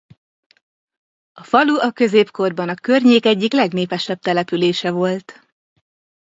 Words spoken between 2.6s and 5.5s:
a környék egyik legnépesebb települése volt.